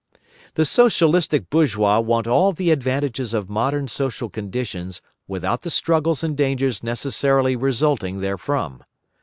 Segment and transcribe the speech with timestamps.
[0.55, 6.35] The Socialistic bourgeois want all the advantages of modern social conditions without the struggles and
[6.35, 8.81] dangers necessarily resulting therefrom.